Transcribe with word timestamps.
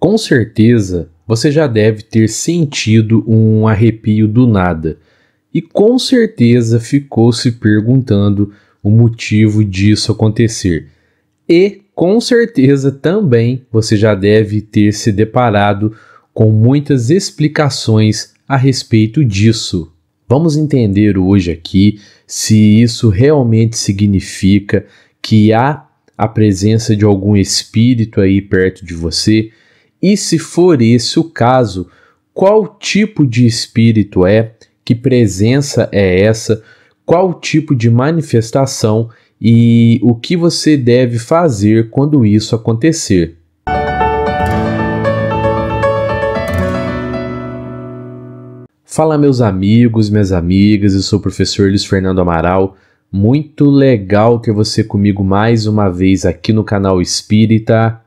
Com 0.00 0.16
certeza 0.16 1.10
você 1.26 1.50
já 1.52 1.66
deve 1.66 2.02
ter 2.02 2.26
sentido 2.26 3.22
um 3.28 3.68
arrepio 3.68 4.26
do 4.26 4.46
nada 4.46 4.96
e 5.52 5.60
com 5.60 5.98
certeza 5.98 6.80
ficou 6.80 7.30
se 7.34 7.52
perguntando 7.52 8.50
o 8.82 8.88
motivo 8.90 9.62
disso 9.62 10.10
acontecer. 10.10 10.88
E 11.46 11.82
com 11.94 12.18
certeza 12.18 12.90
também 12.90 13.66
você 13.70 13.94
já 13.94 14.14
deve 14.14 14.62
ter 14.62 14.92
se 14.94 15.12
deparado 15.12 15.94
com 16.32 16.50
muitas 16.50 17.10
explicações 17.10 18.32
a 18.48 18.56
respeito 18.56 19.22
disso. 19.22 19.92
Vamos 20.26 20.56
entender 20.56 21.18
hoje 21.18 21.52
aqui 21.52 22.00
se 22.26 22.80
isso 22.80 23.10
realmente 23.10 23.76
significa 23.76 24.86
que 25.20 25.52
há 25.52 25.86
a 26.16 26.26
presença 26.26 26.96
de 26.96 27.04
algum 27.04 27.36
espírito 27.36 28.18
aí 28.18 28.40
perto 28.40 28.82
de 28.82 28.94
você 28.94 29.50
e 30.02 30.16
se 30.16 30.38
for 30.38 30.80
esse 30.80 31.18
o 31.18 31.24
caso, 31.24 31.88
qual 32.32 32.76
tipo 32.78 33.26
de 33.26 33.46
espírito 33.46 34.24
é, 34.24 34.52
que 34.84 34.94
presença 34.94 35.88
é 35.92 36.22
essa, 36.22 36.62
qual 37.04 37.34
tipo 37.34 37.74
de 37.74 37.90
manifestação 37.90 39.10
e 39.40 40.00
o 40.02 40.14
que 40.14 40.36
você 40.36 40.76
deve 40.76 41.18
fazer 41.18 41.90
quando 41.90 42.24
isso 42.24 42.54
acontecer. 42.54 43.36
Fala 48.84 49.16
meus 49.16 49.40
amigos, 49.40 50.10
minhas 50.10 50.32
amigas, 50.32 50.94
eu 50.94 51.00
sou 51.00 51.18
o 51.18 51.22
professor 51.22 51.68
Luiz 51.68 51.84
Fernando 51.84 52.20
Amaral. 52.20 52.76
Muito 53.12 53.68
legal 53.68 54.38
ter 54.38 54.52
você 54.52 54.82
comigo 54.82 55.22
mais 55.22 55.66
uma 55.66 55.88
vez 55.88 56.24
aqui 56.24 56.52
no 56.52 56.64
canal 56.64 57.00
Espírita. 57.00 58.00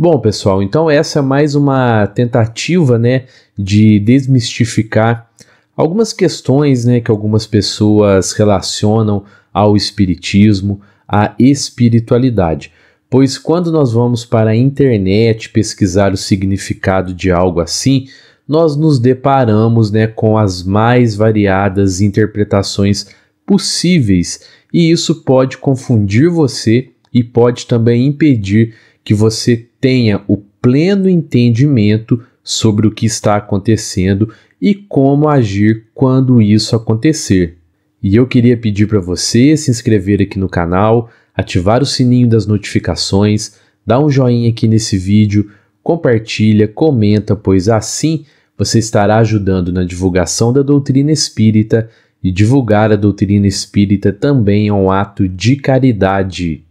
Bom, 0.00 0.20
pessoal, 0.20 0.62
então 0.62 0.88
essa 0.88 1.18
é 1.18 1.22
mais 1.22 1.56
uma 1.56 2.06
tentativa, 2.06 2.96
né, 2.96 3.24
de 3.58 3.98
desmistificar 3.98 5.28
algumas 5.76 6.12
questões, 6.12 6.84
né, 6.84 7.00
que 7.00 7.10
algumas 7.10 7.48
pessoas 7.48 8.30
relacionam 8.30 9.24
ao 9.52 9.76
espiritismo, 9.76 10.80
à 11.08 11.34
espiritualidade. 11.36 12.70
Pois 13.10 13.36
quando 13.36 13.72
nós 13.72 13.92
vamos 13.92 14.24
para 14.24 14.50
a 14.50 14.56
internet 14.56 15.48
pesquisar 15.50 16.12
o 16.12 16.16
significado 16.16 17.12
de 17.12 17.32
algo 17.32 17.58
assim, 17.58 18.06
nós 18.46 18.76
nos 18.76 19.00
deparamos, 19.00 19.90
né, 19.90 20.06
com 20.06 20.38
as 20.38 20.62
mais 20.62 21.16
variadas 21.16 22.00
interpretações 22.00 23.08
possíveis, 23.44 24.42
e 24.72 24.92
isso 24.92 25.24
pode 25.24 25.58
confundir 25.58 26.30
você 26.30 26.90
e 27.12 27.24
pode 27.24 27.66
também 27.66 28.06
impedir 28.06 28.76
que 29.08 29.14
você 29.14 29.66
tenha 29.80 30.22
o 30.28 30.36
pleno 30.36 31.08
entendimento 31.08 32.22
sobre 32.44 32.86
o 32.86 32.90
que 32.90 33.06
está 33.06 33.36
acontecendo 33.36 34.30
e 34.60 34.74
como 34.74 35.30
agir 35.30 35.86
quando 35.94 36.42
isso 36.42 36.76
acontecer. 36.76 37.56
E 38.02 38.14
eu 38.14 38.26
queria 38.26 38.54
pedir 38.54 38.86
para 38.86 39.00
você 39.00 39.56
se 39.56 39.70
inscrever 39.70 40.20
aqui 40.20 40.38
no 40.38 40.46
canal, 40.46 41.08
ativar 41.34 41.80
o 41.80 41.86
sininho 41.86 42.28
das 42.28 42.46
notificações, 42.46 43.54
dar 43.86 43.98
um 43.98 44.10
joinha 44.10 44.50
aqui 44.50 44.68
nesse 44.68 44.98
vídeo, 44.98 45.52
compartilha, 45.82 46.68
comenta, 46.68 47.34
pois 47.34 47.70
assim 47.70 48.26
você 48.58 48.78
estará 48.78 49.16
ajudando 49.16 49.72
na 49.72 49.84
divulgação 49.84 50.52
da 50.52 50.60
doutrina 50.60 51.10
espírita 51.10 51.88
e 52.22 52.30
divulgar 52.30 52.92
a 52.92 52.96
doutrina 52.96 53.46
espírita 53.46 54.12
também 54.12 54.68
é 54.68 54.72
um 54.74 54.90
ato 54.90 55.26
de 55.26 55.56
caridade. 55.56 56.62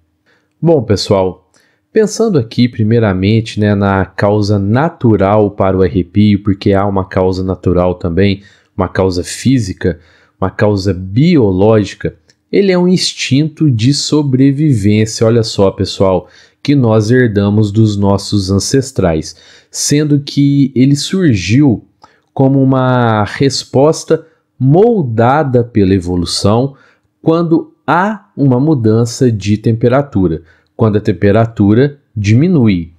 Bom, 0.61 0.83
pessoal, 0.83 1.46
Pensando 1.99 2.37
aqui, 2.37 2.69
primeiramente, 2.69 3.59
né, 3.59 3.73
na 3.73 4.05
causa 4.05 4.59
natural 4.59 5.49
para 5.49 5.75
o 5.75 5.81
arrepio, 5.81 6.43
porque 6.43 6.71
há 6.71 6.85
uma 6.85 7.03
causa 7.03 7.43
natural 7.43 7.95
também, 7.95 8.43
uma 8.77 8.87
causa 8.87 9.23
física, 9.23 9.99
uma 10.39 10.51
causa 10.51 10.93
biológica, 10.93 12.13
ele 12.51 12.71
é 12.71 12.77
um 12.77 12.87
instinto 12.87 13.71
de 13.71 13.95
sobrevivência. 13.95 15.25
Olha 15.25 15.41
só, 15.41 15.71
pessoal, 15.71 16.27
que 16.61 16.75
nós 16.75 17.09
herdamos 17.09 17.71
dos 17.71 17.97
nossos 17.97 18.51
ancestrais, 18.51 19.35
sendo 19.71 20.19
que 20.19 20.71
ele 20.75 20.95
surgiu 20.95 21.83
como 22.31 22.61
uma 22.61 23.23
resposta 23.23 24.23
moldada 24.59 25.63
pela 25.63 25.95
evolução 25.95 26.75
quando 27.23 27.73
há 27.87 28.29
uma 28.37 28.59
mudança 28.59 29.31
de 29.31 29.57
temperatura 29.57 30.43
quando 30.77 30.97
a 30.97 31.01
temperatura 31.01 31.97
diminui. 32.15 32.91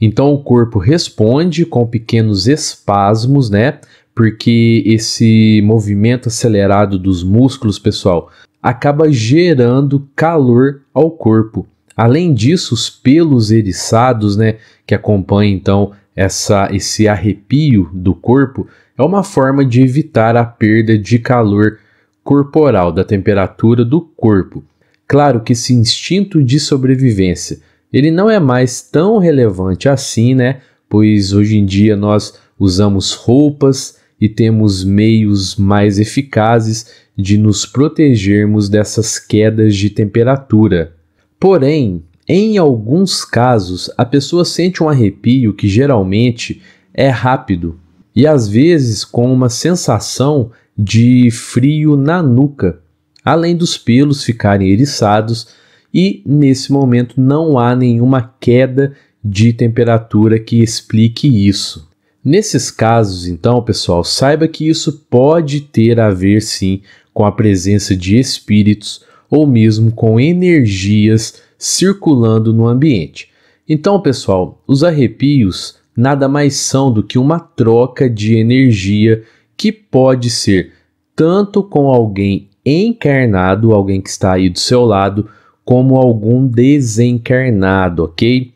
Então 0.00 0.32
o 0.32 0.42
corpo 0.42 0.78
responde 0.78 1.64
com 1.66 1.86
pequenos 1.86 2.48
espasmos, 2.48 3.50
né? 3.50 3.78
Porque 4.14 4.82
esse 4.86 5.60
movimento 5.62 6.28
acelerado 6.28 6.98
dos 6.98 7.22
músculos, 7.22 7.78
pessoal, 7.78 8.30
acaba 8.62 9.12
gerando 9.12 10.08
calor 10.16 10.80
ao 10.92 11.10
corpo. 11.10 11.66
Além 11.94 12.32
disso, 12.32 12.74
os 12.74 12.90
pelos 12.90 13.50
eriçados, 13.50 14.36
né, 14.36 14.56
que 14.86 14.94
acompanham 14.94 15.54
então 15.54 15.92
essa 16.14 16.68
esse 16.72 17.06
arrepio 17.06 17.90
do 17.92 18.14
corpo, 18.14 18.66
é 18.96 19.02
uma 19.02 19.22
forma 19.22 19.64
de 19.64 19.82
evitar 19.82 20.36
a 20.36 20.44
perda 20.44 20.98
de 20.98 21.18
calor 21.18 21.78
corporal, 22.24 22.90
da 22.90 23.04
temperatura 23.04 23.84
do 23.84 24.00
corpo. 24.00 24.64
Claro 25.08 25.40
que 25.40 25.52
esse 25.52 25.72
instinto 25.72 26.42
de 26.42 26.58
sobrevivência, 26.58 27.60
ele 27.92 28.10
não 28.10 28.28
é 28.28 28.40
mais 28.40 28.82
tão 28.82 29.18
relevante 29.18 29.88
assim, 29.88 30.34
né? 30.34 30.60
Pois 30.88 31.32
hoje 31.32 31.56
em 31.56 31.64
dia 31.64 31.96
nós 31.96 32.34
usamos 32.58 33.12
roupas 33.12 33.98
e 34.20 34.28
temos 34.28 34.84
meios 34.84 35.56
mais 35.56 35.98
eficazes 35.98 36.90
de 37.16 37.38
nos 37.38 37.64
protegermos 37.64 38.68
dessas 38.68 39.18
quedas 39.18 39.76
de 39.76 39.90
temperatura. 39.90 40.94
Porém, 41.38 42.02
em 42.28 42.58
alguns 42.58 43.24
casos, 43.24 43.90
a 43.96 44.04
pessoa 44.04 44.44
sente 44.44 44.82
um 44.82 44.88
arrepio 44.88 45.54
que 45.54 45.68
geralmente 45.68 46.60
é 46.92 47.08
rápido 47.08 47.78
e 48.14 48.26
às 48.26 48.48
vezes 48.48 49.04
com 49.04 49.32
uma 49.32 49.48
sensação 49.48 50.50
de 50.76 51.30
frio 51.30 51.96
na 51.96 52.22
nuca 52.22 52.80
além 53.26 53.56
dos 53.56 53.76
pelos 53.76 54.22
ficarem 54.22 54.70
eriçados, 54.70 55.48
e 55.92 56.22
nesse 56.24 56.70
momento 56.70 57.20
não 57.20 57.58
há 57.58 57.74
nenhuma 57.74 58.32
queda 58.38 58.94
de 59.24 59.52
temperatura 59.52 60.38
que 60.38 60.62
explique 60.62 61.26
isso. 61.26 61.88
Nesses 62.24 62.70
casos, 62.70 63.26
então, 63.26 63.60
pessoal, 63.62 64.04
saiba 64.04 64.46
que 64.46 64.68
isso 64.68 65.04
pode 65.10 65.60
ter 65.60 65.98
a 65.98 66.08
ver 66.10 66.40
sim 66.40 66.82
com 67.12 67.24
a 67.24 67.32
presença 67.32 67.96
de 67.96 68.16
espíritos 68.16 69.04
ou 69.28 69.44
mesmo 69.44 69.90
com 69.90 70.20
energias 70.20 71.42
circulando 71.58 72.52
no 72.52 72.68
ambiente. 72.68 73.28
Então, 73.68 74.00
pessoal, 74.00 74.62
os 74.68 74.84
arrepios 74.84 75.76
nada 75.96 76.28
mais 76.28 76.54
são 76.54 76.92
do 76.92 77.02
que 77.02 77.18
uma 77.18 77.40
troca 77.40 78.08
de 78.08 78.36
energia 78.36 79.24
que 79.56 79.72
pode 79.72 80.30
ser 80.30 80.72
tanto 81.16 81.62
com 81.62 81.88
alguém 81.88 82.48
encarnado, 82.66 83.72
alguém 83.72 84.00
que 84.00 84.10
está 84.10 84.32
aí 84.32 84.50
do 84.50 84.58
seu 84.58 84.84
lado, 84.84 85.28
como 85.64 85.96
algum 85.96 86.46
desencarnado, 86.46 88.04
ok? 88.04 88.52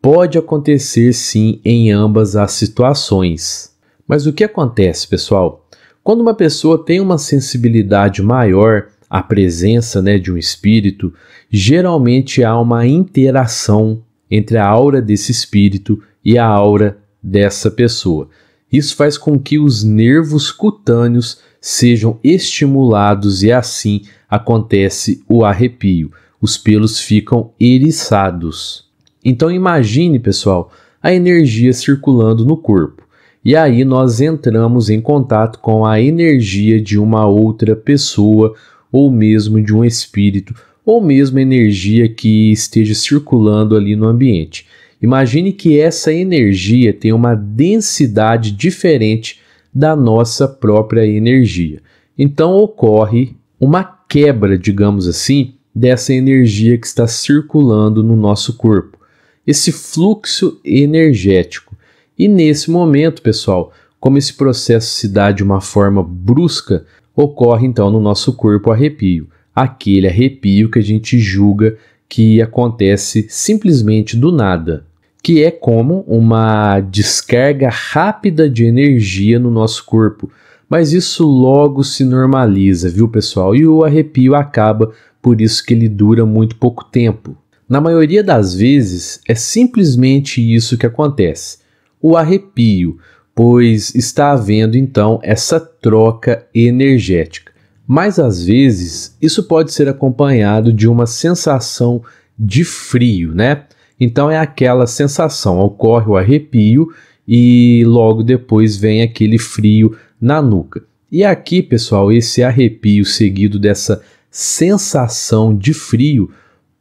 Pode 0.00 0.38
acontecer 0.38 1.12
sim 1.12 1.60
em 1.62 1.92
ambas 1.92 2.34
as 2.34 2.52
situações. 2.52 3.70
Mas 4.08 4.26
o 4.26 4.32
que 4.32 4.42
acontece, 4.42 5.06
pessoal? 5.06 5.66
Quando 6.02 6.22
uma 6.22 6.34
pessoa 6.34 6.82
tem 6.82 7.00
uma 7.00 7.18
sensibilidade 7.18 8.22
maior 8.22 8.88
à 9.08 9.22
presença 9.22 10.00
né, 10.00 10.18
de 10.18 10.32
um 10.32 10.38
espírito, 10.38 11.12
geralmente 11.50 12.42
há 12.42 12.58
uma 12.58 12.86
interação 12.86 14.02
entre 14.30 14.56
a 14.56 14.66
aura 14.66 15.02
desse 15.02 15.30
espírito 15.30 16.02
e 16.24 16.38
a 16.38 16.46
aura 16.46 16.98
dessa 17.22 17.70
pessoa. 17.70 18.28
Isso 18.72 18.94
faz 18.94 19.18
com 19.18 19.38
que 19.38 19.58
os 19.58 19.82
nervos 19.82 20.52
cutâneos 20.52 21.40
sejam 21.60 22.18
estimulados 22.22 23.42
e 23.42 23.50
assim 23.50 24.02
acontece 24.28 25.22
o 25.28 25.44
arrepio. 25.44 26.12
Os 26.40 26.56
pelos 26.56 27.00
ficam 27.00 27.50
eriçados. 27.60 28.84
Então 29.24 29.50
imagine, 29.50 30.18
pessoal, 30.18 30.72
a 31.02 31.12
energia 31.12 31.72
circulando 31.72 32.44
no 32.44 32.56
corpo. 32.56 33.02
E 33.44 33.56
aí 33.56 33.84
nós 33.84 34.20
entramos 34.20 34.90
em 34.90 35.00
contato 35.00 35.58
com 35.58 35.84
a 35.84 36.00
energia 36.00 36.80
de 36.80 36.98
uma 36.98 37.26
outra 37.26 37.74
pessoa 37.74 38.54
ou 38.92 39.10
mesmo 39.10 39.62
de 39.62 39.74
um 39.74 39.84
espírito 39.84 40.54
ou 40.84 41.00
mesmo 41.00 41.38
energia 41.38 42.08
que 42.08 42.50
esteja 42.52 42.94
circulando 42.94 43.76
ali 43.76 43.94
no 43.96 44.06
ambiente. 44.06 44.66
Imagine 45.02 45.52
que 45.52 45.78
essa 45.80 46.12
energia 46.12 46.92
tem 46.92 47.12
uma 47.12 47.34
densidade 47.34 48.50
diferente 48.50 49.40
da 49.72 49.96
nossa 49.96 50.46
própria 50.46 51.06
energia. 51.06 51.80
Então 52.18 52.56
ocorre 52.56 53.34
uma 53.58 53.84
quebra, 53.84 54.58
digamos 54.58 55.06
assim, 55.08 55.54
dessa 55.74 56.12
energia 56.12 56.76
que 56.76 56.86
está 56.86 57.06
circulando 57.06 58.02
no 58.02 58.16
nosso 58.16 58.56
corpo. 58.56 58.98
Esse 59.46 59.72
fluxo 59.72 60.60
energético. 60.64 61.76
E 62.18 62.28
nesse 62.28 62.70
momento, 62.70 63.22
pessoal, 63.22 63.72
como 63.98 64.18
esse 64.18 64.34
processo 64.34 64.94
se 64.94 65.08
dá 65.08 65.32
de 65.32 65.42
uma 65.42 65.60
forma 65.60 66.02
brusca, 66.02 66.84
ocorre 67.14 67.66
então 67.66 67.90
no 67.90 68.00
nosso 68.00 68.34
corpo 68.34 68.70
arrepio, 68.70 69.28
aquele 69.54 70.06
arrepio 70.06 70.70
que 70.70 70.78
a 70.78 70.82
gente 70.82 71.18
julga 71.18 71.76
que 72.08 72.42
acontece 72.42 73.26
simplesmente 73.28 74.16
do 74.16 74.32
nada, 74.32 74.84
que 75.22 75.42
é 75.42 75.50
como 75.50 76.04
uma 76.06 76.80
descarga 76.80 77.68
rápida 77.68 78.48
de 78.48 78.64
energia 78.64 79.38
no 79.38 79.50
nosso 79.50 79.84
corpo. 79.84 80.30
Mas 80.68 80.92
isso 80.92 81.26
logo 81.26 81.82
se 81.82 82.04
normaliza, 82.04 82.88
viu, 82.88 83.08
pessoal? 83.08 83.54
E 83.54 83.66
o 83.66 83.84
arrepio 83.84 84.34
acaba, 84.34 84.92
por 85.20 85.40
isso 85.40 85.64
que 85.64 85.74
ele 85.74 85.88
dura 85.88 86.24
muito 86.24 86.56
pouco 86.56 86.84
tempo. 86.84 87.36
Na 87.68 87.80
maioria 87.80 88.22
das 88.22 88.54
vezes, 88.54 89.20
é 89.28 89.34
simplesmente 89.34 90.40
isso 90.40 90.78
que 90.78 90.86
acontece. 90.86 91.58
O 92.00 92.16
arrepio, 92.16 92.98
pois 93.34 93.94
está 93.94 94.32
havendo 94.32 94.76
então 94.76 95.20
essa 95.22 95.60
troca 95.60 96.46
energética. 96.54 97.52
Mas 97.86 98.18
às 98.18 98.44
vezes 98.44 99.16
isso 99.20 99.44
pode 99.44 99.72
ser 99.72 99.88
acompanhado 99.88 100.72
de 100.72 100.88
uma 100.88 101.06
sensação 101.06 102.02
de 102.38 102.64
frio, 102.64 103.34
né? 103.34 103.64
Então 104.00 104.30
é 104.30 104.38
aquela 104.38 104.86
sensação, 104.86 105.60
ocorre 105.60 106.06
o 106.06 106.16
arrepio 106.16 106.88
e 107.28 107.84
logo 107.86 108.22
depois 108.22 108.76
vem 108.76 109.02
aquele 109.02 109.38
frio 109.38 109.94
na 110.18 110.40
nuca. 110.40 110.82
E 111.12 111.22
aqui, 111.22 111.62
pessoal, 111.62 112.10
esse 112.10 112.42
arrepio 112.42 113.04
seguido 113.04 113.58
dessa 113.58 114.02
sensação 114.30 115.54
de 115.54 115.74
frio 115.74 116.30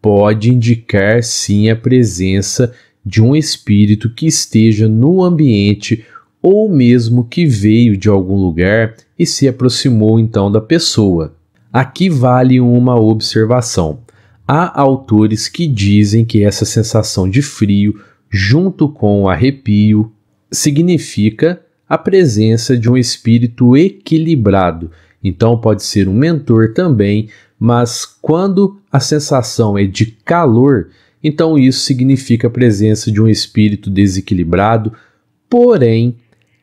pode 0.02 0.54
indicar 0.54 1.22
sim 1.24 1.70
a 1.70 1.76
presença 1.76 2.74
de 3.06 3.22
um 3.22 3.36
espírito 3.36 4.10
que 4.10 4.28
esteja 4.28 4.88
no 4.88 5.24
ambiente 5.24 6.06
ou 6.42 6.70
mesmo 6.70 7.26
que 7.26 7.46
veio 7.46 7.98
de 7.98 8.08
algum 8.08 8.36
lugar 8.36 8.96
e 9.18 9.26
se 9.26 9.48
aproximou 9.48 10.20
então 10.20 10.52
da 10.52 10.62
pessoa. 10.62 11.36
Aqui 11.72 12.10
vale 12.10 12.60
uma 12.60 13.00
observação. 13.00 14.00
Há 14.52 14.82
autores 14.82 15.48
que 15.48 15.68
dizem 15.68 16.26
que 16.26 16.44
essa 16.44 16.66
sensação 16.66 17.30
de 17.30 17.40
frio, 17.40 18.02
junto 18.32 18.90
com 18.90 19.22
o 19.22 19.30
arrepio, 19.30 20.12
significa 20.52 21.62
a 21.88 22.00
presença 22.00 22.76
de 22.76 22.90
um 22.90 22.98
espírito 22.98 23.78
equilibrado. 23.78 24.90
Então 25.24 25.56
pode 25.56 25.84
ser 25.84 26.10
um 26.10 26.16
mentor 26.16 26.74
também, 26.74 27.30
mas 27.60 28.08
quando 28.08 28.80
a 28.92 29.00
sensação 29.00 29.78
é 29.78 29.86
de 29.86 30.08
calor, 30.08 30.90
então 31.24 31.56
isso 31.56 31.82
significa 31.82 32.48
a 32.48 32.50
presença 32.50 33.12
de 33.12 33.22
um 33.22 33.28
espírito 33.28 33.88
desequilibrado. 33.88 34.94
Porém, 35.48 36.16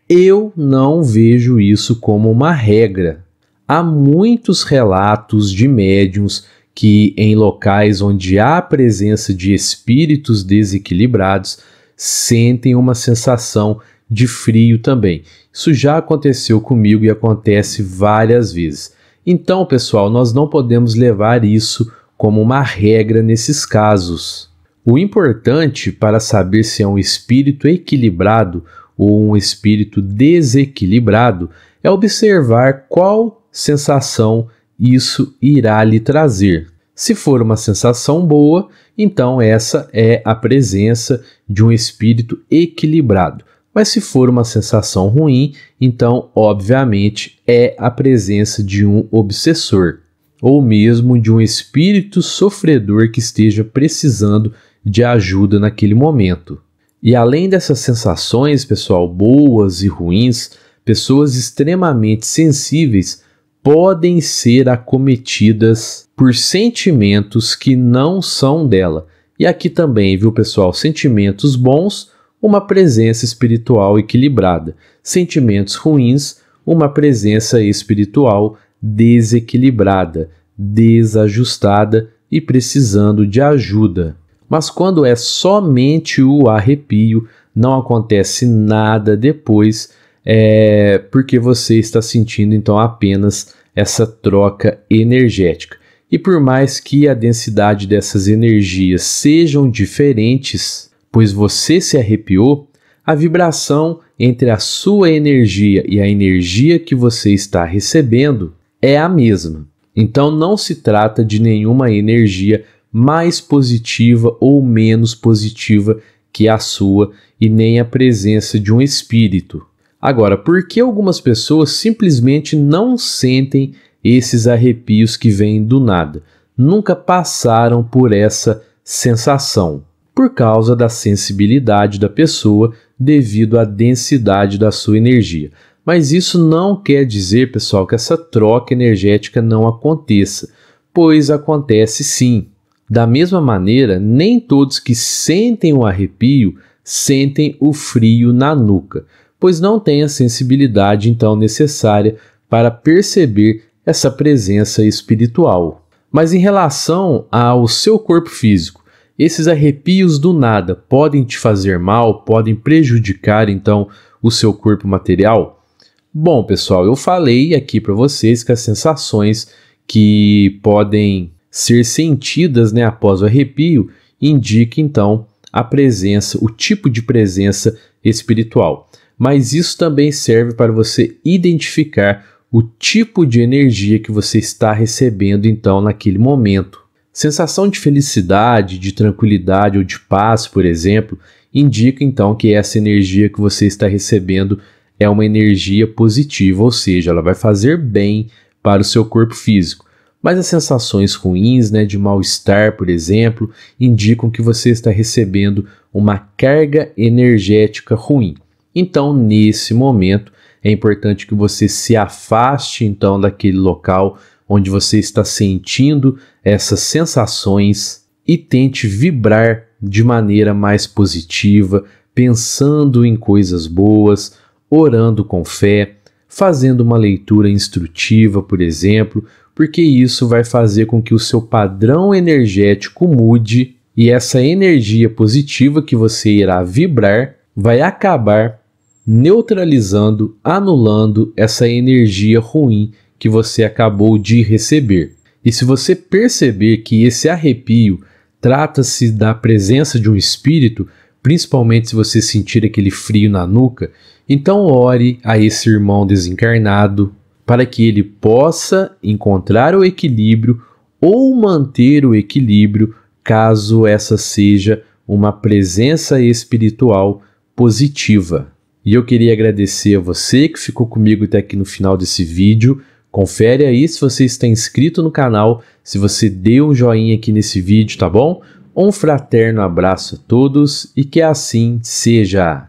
eu 0.08 0.52
não 0.56 1.04
vejo 1.04 1.60
isso 1.60 2.00
como 2.00 2.32
uma 2.32 2.50
regra. 2.50 3.24
Há 3.68 3.80
muitos 3.80 4.64
relatos 4.64 5.52
de 5.52 5.68
médiums 5.68 6.46
que, 6.76 7.14
em 7.16 7.34
locais 7.34 8.02
onde 8.02 8.38
há 8.38 8.60
presença 8.60 9.32
de 9.32 9.54
espíritos 9.54 10.44
desequilibrados, 10.44 11.58
sentem 11.96 12.74
uma 12.76 12.94
sensação 12.94 13.80
de 14.10 14.26
frio 14.26 14.78
também. 14.78 15.22
Isso 15.50 15.72
já 15.72 15.96
aconteceu 15.96 16.60
comigo 16.60 17.02
e 17.02 17.08
acontece 17.08 17.82
várias 17.82 18.52
vezes. 18.52 18.92
Então, 19.26 19.64
pessoal, 19.64 20.10
nós 20.10 20.34
não 20.34 20.46
podemos 20.46 20.94
levar 20.94 21.46
isso 21.46 21.90
como 22.14 22.42
uma 22.42 22.60
regra 22.60 23.22
nesses 23.22 23.64
casos. 23.64 24.50
O 24.84 24.98
importante 24.98 25.90
para 25.90 26.20
saber 26.20 26.62
se 26.62 26.82
é 26.82 26.86
um 26.86 26.98
espírito 26.98 27.66
equilibrado 27.66 28.62
ou 28.98 29.30
um 29.30 29.34
espírito 29.34 30.02
desequilibrado 30.02 31.48
é 31.82 31.90
observar 31.90 32.84
qual 32.86 33.42
sensação 33.50 34.48
isso 34.78 35.34
irá 35.40 35.82
lhe 35.84 36.00
trazer. 36.00 36.68
Se 36.94 37.14
for 37.14 37.42
uma 37.42 37.56
sensação 37.56 38.26
boa, 38.26 38.68
então 38.96 39.40
essa 39.40 39.88
é 39.92 40.22
a 40.24 40.34
presença 40.34 41.22
de 41.48 41.62
um 41.62 41.70
espírito 41.70 42.40
equilibrado. 42.50 43.44
Mas 43.74 43.88
se 43.88 44.00
for 44.00 44.30
uma 44.30 44.44
sensação 44.44 45.08
ruim, 45.08 45.52
então, 45.78 46.30
obviamente, 46.34 47.38
é 47.46 47.76
a 47.78 47.90
presença 47.90 48.62
de 48.62 48.86
um 48.86 49.06
obsessor, 49.10 49.98
ou 50.40 50.62
mesmo 50.62 51.20
de 51.20 51.30
um 51.30 51.40
espírito 51.40 52.22
sofredor 52.22 53.10
que 53.10 53.18
esteja 53.18 53.62
precisando 53.62 54.54
de 54.82 55.04
ajuda 55.04 55.60
naquele 55.60 55.94
momento. 55.94 56.58
E 57.02 57.14
além 57.14 57.50
dessas 57.50 57.80
sensações, 57.80 58.64
pessoal, 58.64 59.06
boas 59.06 59.82
e 59.82 59.88
ruins, 59.88 60.52
pessoas 60.82 61.34
extremamente 61.36 62.24
sensíveis 62.24 63.22
podem 63.66 64.20
ser 64.20 64.68
acometidas 64.68 66.08
por 66.14 66.32
sentimentos 66.36 67.56
que 67.56 67.74
não 67.74 68.22
são 68.22 68.64
dela. 68.64 69.08
E 69.36 69.44
aqui 69.44 69.68
também, 69.68 70.16
viu, 70.16 70.30
pessoal, 70.30 70.72
sentimentos 70.72 71.56
bons 71.56 72.12
uma 72.40 72.64
presença 72.64 73.24
espiritual 73.24 73.98
equilibrada, 73.98 74.76
sentimentos 75.02 75.74
ruins, 75.74 76.38
uma 76.64 76.88
presença 76.88 77.60
espiritual 77.60 78.56
desequilibrada, 78.80 80.30
desajustada 80.56 82.08
e 82.30 82.40
precisando 82.40 83.26
de 83.26 83.40
ajuda. 83.40 84.16
Mas 84.48 84.70
quando 84.70 85.04
é 85.04 85.16
somente 85.16 86.22
o 86.22 86.48
arrepio, 86.48 87.26
não 87.52 87.76
acontece 87.76 88.46
nada 88.46 89.16
depois, 89.16 89.90
é 90.26 90.98
porque 90.98 91.38
você 91.38 91.78
está 91.78 92.02
sentindo 92.02 92.52
então 92.52 92.76
apenas 92.76 93.54
essa 93.74 94.04
troca 94.04 94.80
energética. 94.90 95.76
E 96.10 96.18
por 96.18 96.40
mais 96.40 96.80
que 96.80 97.08
a 97.08 97.14
densidade 97.14 97.86
dessas 97.86 98.26
energias 98.26 99.02
sejam 99.02 99.70
diferentes, 99.70 100.90
pois 101.12 101.32
você 101.32 101.80
se 101.80 101.96
arrepiou, 101.96 102.68
a 103.04 103.14
vibração 103.14 104.00
entre 104.18 104.50
a 104.50 104.58
sua 104.58 105.10
energia 105.10 105.84
e 105.88 106.00
a 106.00 106.08
energia 106.08 106.78
que 106.78 106.94
você 106.94 107.32
está 107.32 107.64
recebendo 107.64 108.54
é 108.82 108.98
a 108.98 109.08
mesma. 109.08 109.66
Então 109.94 110.30
não 110.30 110.56
se 110.56 110.76
trata 110.76 111.24
de 111.24 111.40
nenhuma 111.40 111.90
energia 111.92 112.64
mais 112.92 113.40
positiva 113.40 114.36
ou 114.40 114.62
menos 114.62 115.14
positiva 115.14 116.00
que 116.32 116.48
a 116.48 116.58
sua 116.58 117.12
e 117.40 117.48
nem 117.48 117.78
a 117.78 117.84
presença 117.84 118.58
de 118.58 118.72
um 118.72 118.80
espírito. 118.80 119.64
Agora, 120.06 120.38
por 120.38 120.68
que 120.68 120.78
algumas 120.78 121.20
pessoas 121.20 121.72
simplesmente 121.72 122.54
não 122.54 122.96
sentem 122.96 123.72
esses 124.04 124.46
arrepios 124.46 125.16
que 125.16 125.30
vêm 125.30 125.64
do 125.64 125.80
nada? 125.80 126.22
Nunca 126.56 126.94
passaram 126.94 127.82
por 127.82 128.12
essa 128.12 128.62
sensação 128.84 129.82
por 130.14 130.32
causa 130.32 130.76
da 130.76 130.88
sensibilidade 130.88 131.98
da 131.98 132.08
pessoa 132.08 132.72
devido 132.96 133.58
à 133.58 133.64
densidade 133.64 134.58
da 134.58 134.70
sua 134.70 134.96
energia. 134.96 135.50
Mas 135.84 136.12
isso 136.12 136.38
não 136.38 136.80
quer 136.80 137.04
dizer, 137.04 137.50
pessoal, 137.50 137.84
que 137.84 137.96
essa 137.96 138.16
troca 138.16 138.72
energética 138.72 139.42
não 139.42 139.66
aconteça, 139.66 140.50
pois 140.94 141.30
acontece 141.30 142.04
sim. 142.04 142.46
Da 142.88 143.08
mesma 143.08 143.40
maneira, 143.40 143.98
nem 143.98 144.38
todos 144.38 144.78
que 144.78 144.94
sentem 144.94 145.72
o 145.72 145.84
arrepio 145.84 146.54
sentem 146.84 147.56
o 147.58 147.72
frio 147.72 148.32
na 148.32 148.54
nuca, 148.54 149.04
pois 149.38 149.60
não 149.60 149.78
têm 149.78 150.02
a 150.02 150.08
sensibilidade 150.08 151.10
então 151.10 151.36
necessária 151.36 152.16
para 152.48 152.70
perceber 152.70 153.64
essa 153.84 154.10
presença 154.10 154.84
espiritual. 154.84 155.86
Mas 156.10 156.32
em 156.32 156.38
relação 156.38 157.26
ao 157.30 157.68
seu 157.68 157.98
corpo 157.98 158.30
físico, 158.30 158.84
esses 159.18 159.48
arrepios 159.48 160.18
do 160.18 160.32
nada 160.32 160.74
podem 160.74 161.24
te 161.24 161.38
fazer 161.38 161.78
mal, 161.78 162.22
podem 162.22 162.54
prejudicar 162.54 163.48
então 163.48 163.88
o 164.22 164.30
seu 164.30 164.52
corpo 164.52 164.86
material? 164.86 165.64
Bom, 166.12 166.44
pessoal, 166.44 166.84
eu 166.84 166.96
falei 166.96 167.54
aqui 167.54 167.80
para 167.80 167.94
vocês 167.94 168.42
que 168.42 168.52
as 168.52 168.60
sensações 168.60 169.48
que 169.86 170.58
podem 170.62 171.30
ser 171.50 171.84
sentidas 171.84 172.72
né, 172.72 172.84
após 172.84 173.22
o 173.22 173.26
arrepio 173.26 173.90
indica 174.20 174.80
então 174.80 175.26
a 175.52 175.62
presença, 175.62 176.38
o 176.42 176.50
tipo 176.50 176.90
de 176.90 177.02
presença 177.02 177.78
espiritual. 178.04 178.90
Mas 179.18 179.52
isso 179.52 179.78
também 179.78 180.12
serve 180.12 180.54
para 180.54 180.72
você 180.72 181.16
identificar 181.24 182.24
o 182.52 182.62
tipo 182.62 183.26
de 183.26 183.40
energia 183.40 183.98
que 183.98 184.12
você 184.12 184.38
está 184.38 184.72
recebendo 184.72 185.46
então 185.46 185.80
naquele 185.80 186.18
momento. 186.18 186.80
Sensação 187.12 187.68
de 187.68 187.78
felicidade, 187.78 188.78
de 188.78 188.92
tranquilidade 188.92 189.78
ou 189.78 189.84
de 189.84 189.98
paz, 189.98 190.46
por 190.46 190.64
exemplo, 190.64 191.18
indica 191.52 192.04
então 192.04 192.34
que 192.34 192.52
essa 192.52 192.76
energia 192.76 193.28
que 193.28 193.40
você 193.40 193.66
está 193.66 193.86
recebendo 193.86 194.60
é 194.98 195.08
uma 195.08 195.24
energia 195.24 195.86
positiva, 195.86 196.62
ou 196.62 196.70
seja, 196.70 197.10
ela 197.10 197.22
vai 197.22 197.34
fazer 197.34 197.78
bem 197.78 198.28
para 198.62 198.82
o 198.82 198.84
seu 198.84 199.04
corpo 199.04 199.34
físico. 199.34 199.86
Mas 200.22 200.38
as 200.38 200.46
sensações 200.46 201.14
ruins, 201.14 201.70
né, 201.70 201.84
de 201.84 201.98
mal-estar, 201.98 202.76
por 202.76 202.90
exemplo, 202.90 203.50
indicam 203.78 204.30
que 204.30 204.42
você 204.42 204.70
está 204.70 204.90
recebendo 204.90 205.66
uma 205.92 206.18
carga 206.36 206.90
energética 206.96 207.94
ruim. 207.94 208.34
Então, 208.78 209.16
nesse 209.16 209.72
momento, 209.72 210.30
é 210.62 210.70
importante 210.70 211.26
que 211.26 211.34
você 211.34 211.66
se 211.66 211.96
afaste 211.96 212.84
então 212.84 213.18
daquele 213.18 213.56
local 213.56 214.18
onde 214.46 214.68
você 214.68 214.98
está 214.98 215.24
sentindo 215.24 216.18
essas 216.44 216.80
sensações 216.80 218.04
e 218.28 218.36
tente 218.36 218.86
vibrar 218.86 219.64
de 219.80 220.04
maneira 220.04 220.52
mais 220.52 220.86
positiva, 220.86 221.84
pensando 222.14 223.06
em 223.06 223.16
coisas 223.16 223.66
boas, 223.66 224.36
orando 224.68 225.24
com 225.24 225.42
fé, 225.42 225.94
fazendo 226.28 226.82
uma 226.82 226.98
leitura 226.98 227.48
instrutiva, 227.48 228.42
por 228.42 228.60
exemplo, 228.60 229.24
porque 229.54 229.80
isso 229.80 230.28
vai 230.28 230.44
fazer 230.44 230.84
com 230.84 231.00
que 231.00 231.14
o 231.14 231.18
seu 231.18 231.40
padrão 231.40 232.14
energético 232.14 233.08
mude 233.08 233.76
e 233.96 234.10
essa 234.10 234.42
energia 234.42 235.08
positiva 235.08 235.82
que 235.82 235.96
você 235.96 236.30
irá 236.30 236.62
vibrar 236.62 237.36
vai 237.56 237.80
acabar 237.80 238.65
neutralizando, 239.06 240.36
anulando 240.42 241.32
essa 241.36 241.68
energia 241.68 242.40
ruim 242.40 242.92
que 243.18 243.28
você 243.28 243.62
acabou 243.62 244.18
de 244.18 244.42
receber. 244.42 245.14
E 245.44 245.52
se 245.52 245.64
você 245.64 245.94
perceber 245.94 246.78
que 246.78 247.04
esse 247.04 247.28
arrepio 247.28 248.00
trata-se 248.40 249.12
da 249.12 249.32
presença 249.32 249.98
de 250.00 250.10
um 250.10 250.16
espírito, 250.16 250.88
principalmente 251.22 251.88
se 251.88 251.94
você 251.94 252.20
sentir 252.20 252.64
aquele 252.64 252.90
frio 252.90 253.30
na 253.30 253.46
nuca, 253.46 253.90
então 254.28 254.66
ore 254.66 255.20
a 255.22 255.38
esse 255.38 255.68
irmão 255.68 256.04
desencarnado 256.04 257.14
para 257.44 257.64
que 257.64 257.86
ele 257.86 258.02
possa 258.02 258.96
encontrar 259.00 259.74
o 259.74 259.84
equilíbrio 259.84 260.60
ou 261.00 261.32
manter 261.36 262.04
o 262.04 262.14
equilíbrio 262.14 262.94
caso 263.22 263.86
essa 263.86 264.16
seja 264.16 264.82
uma 265.06 265.32
presença 265.32 266.20
espiritual 266.20 267.22
positiva. 267.54 268.55
E 268.86 268.94
eu 268.94 269.04
queria 269.04 269.32
agradecer 269.32 269.96
a 269.96 270.00
você 270.00 270.48
que 270.48 270.60
ficou 270.60 270.86
comigo 270.86 271.24
até 271.24 271.38
aqui 271.38 271.56
no 271.56 271.64
final 271.64 271.96
desse 271.96 272.22
vídeo. 272.22 272.80
Confere 273.10 273.64
aí 273.66 273.88
se 273.88 274.00
você 274.00 274.24
está 274.24 274.46
inscrito 274.46 275.02
no 275.02 275.10
canal, 275.10 275.60
se 275.82 275.98
você 275.98 276.30
deu 276.30 276.68
um 276.68 276.74
joinha 276.74 277.16
aqui 277.16 277.32
nesse 277.32 277.60
vídeo, 277.60 277.98
tá 277.98 278.08
bom? 278.08 278.40
Um 278.76 278.92
fraterno 278.92 279.60
abraço 279.60 280.14
a 280.14 280.18
todos 280.28 280.92
e 280.96 281.04
que 281.04 281.20
assim 281.20 281.80
seja. 281.82 282.68